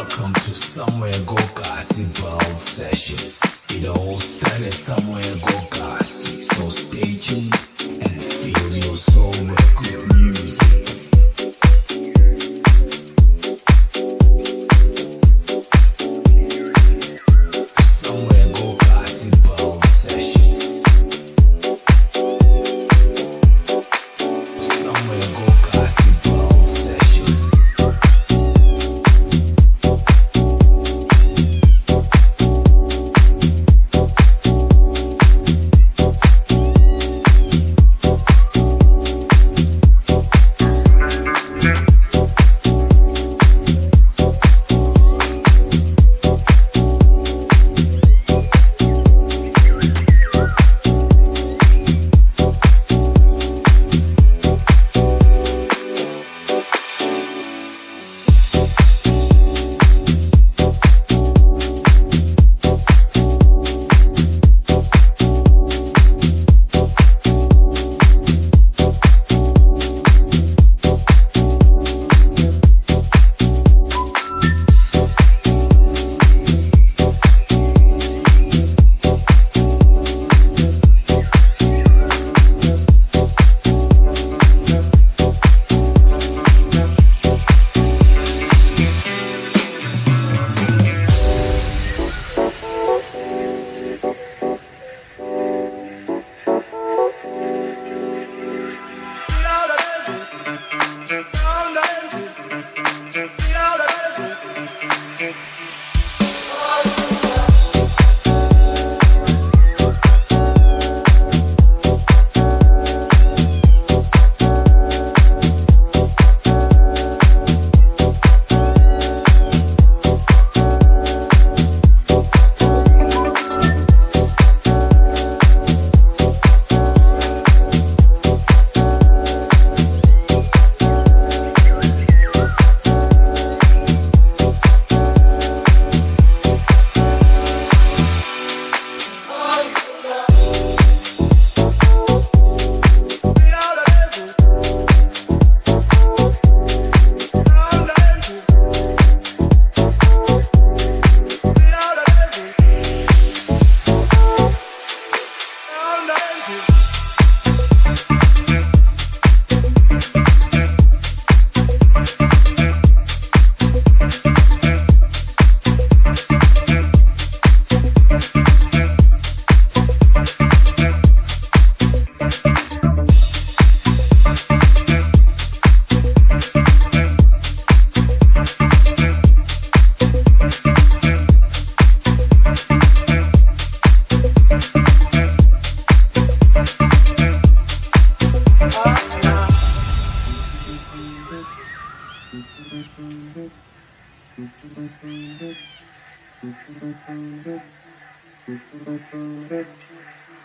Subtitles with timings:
[0.00, 3.66] Welcome to Somewhere Go Gossip Sessions.
[3.68, 7.69] It all started somewhere Go Gossip, so stay tuned.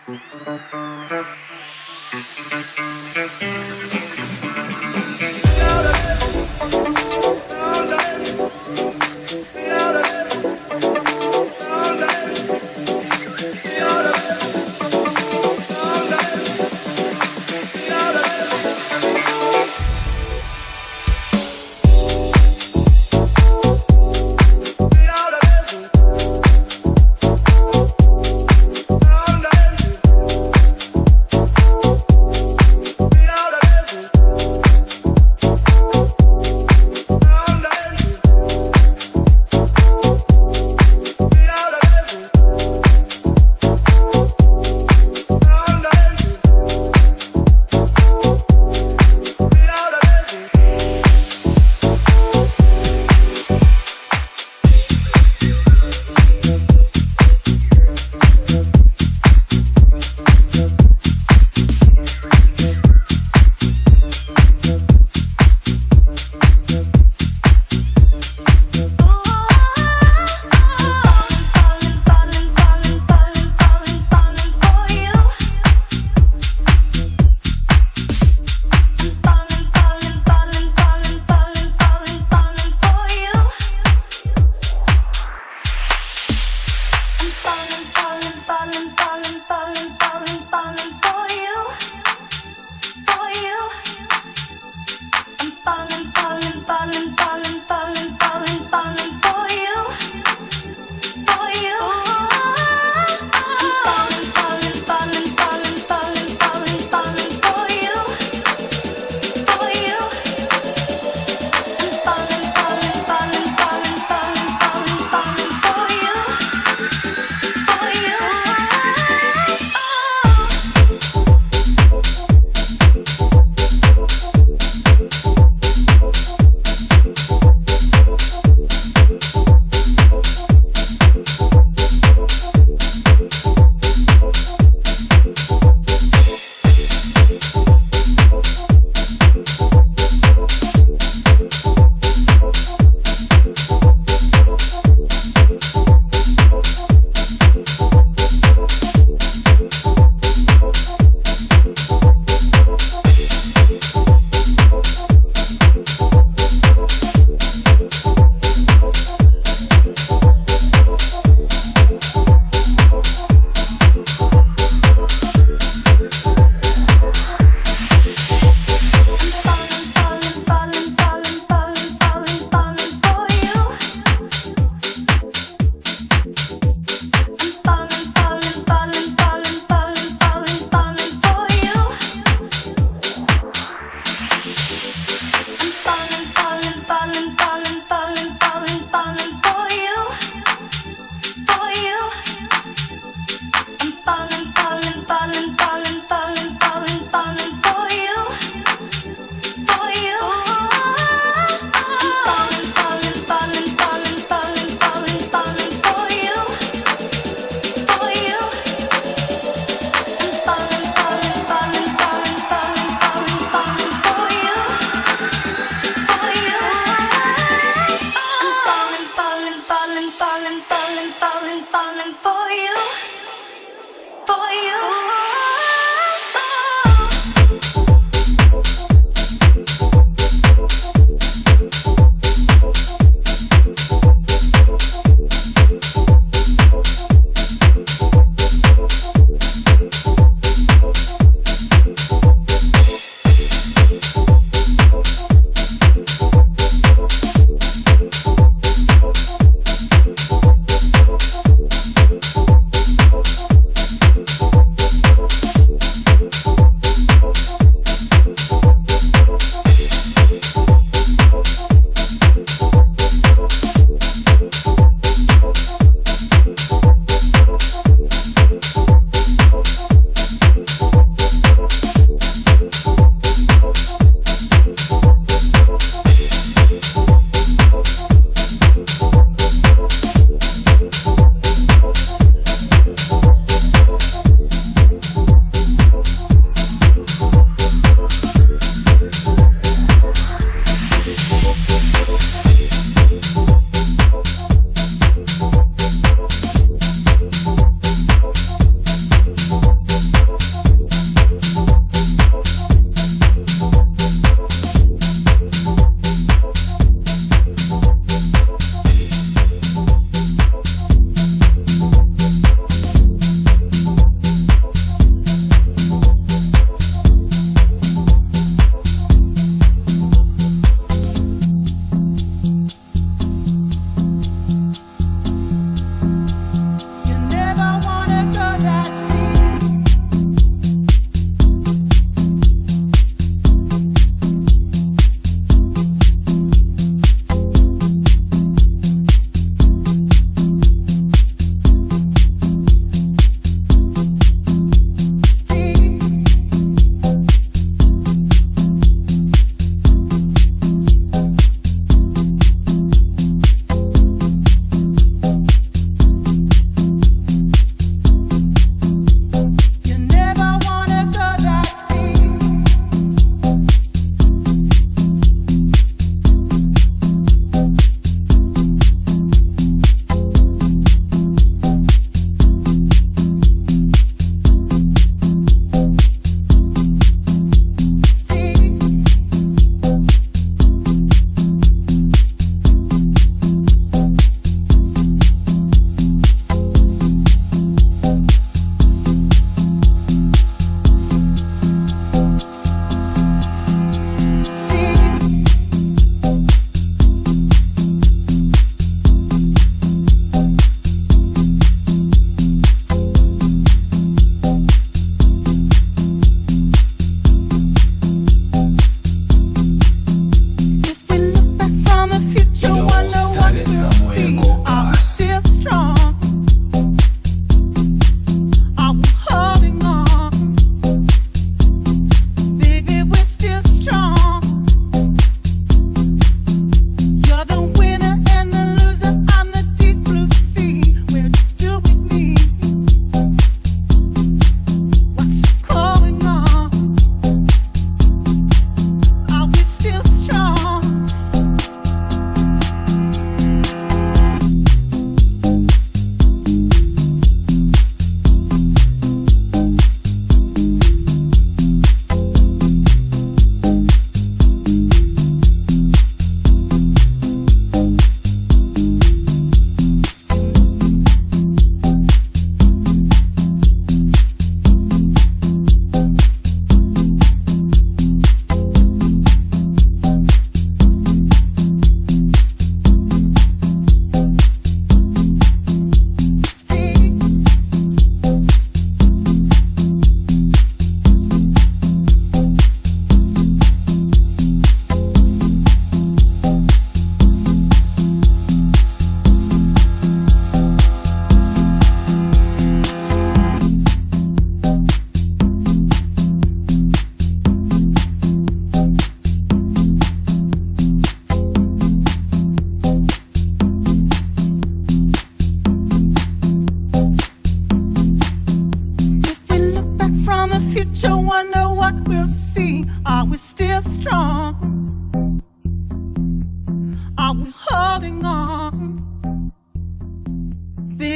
[0.08, 0.20] Now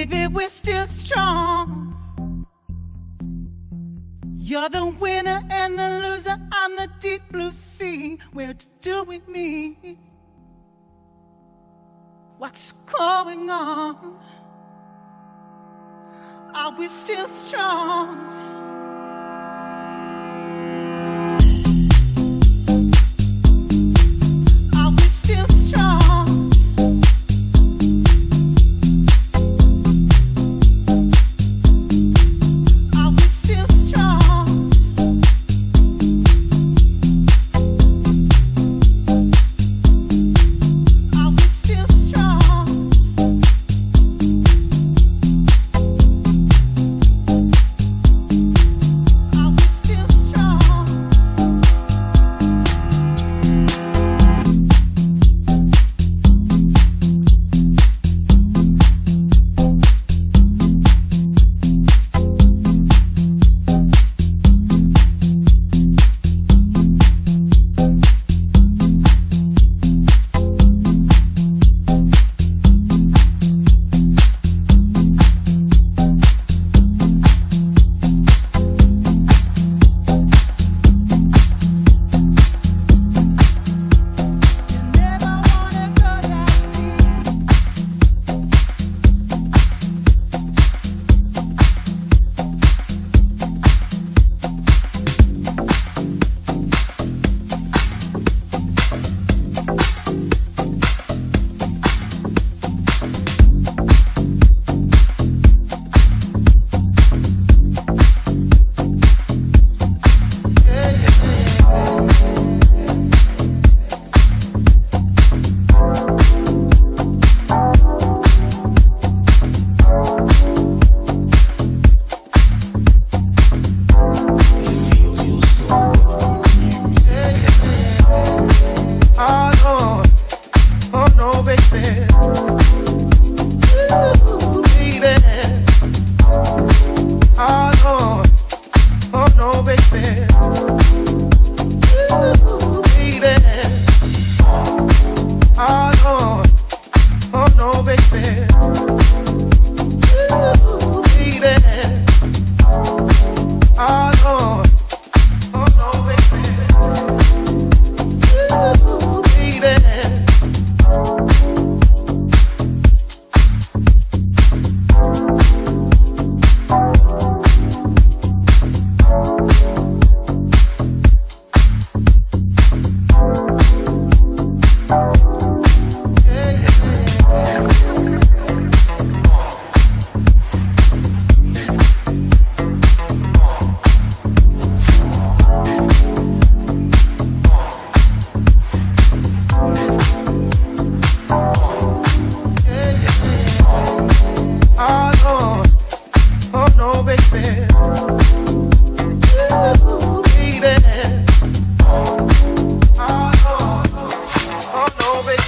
[0.09, 2.47] Baby, we're still strong.
[4.37, 6.35] You're the winner and the loser.
[6.51, 8.17] I'm the deep blue sea.
[8.33, 9.99] Where to do with me?
[12.39, 14.19] What's going on?
[16.55, 18.38] Are we still strong?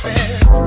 [0.02, 0.61] friend.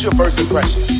[0.00, 0.99] was your first impression?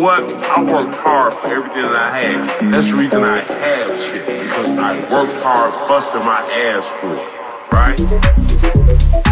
[0.00, 0.32] what?
[0.32, 2.72] I worked hard for everything that I had.
[2.72, 4.26] That's the reason I have shit.
[4.26, 7.28] Because I worked hard busting my ass for it.
[7.72, 9.29] Right?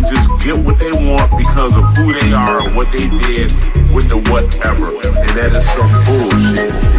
[0.00, 3.50] can just get what they want because of who they are and what they did
[3.92, 4.88] with the whatever.
[4.88, 6.90] And that is some bullshit.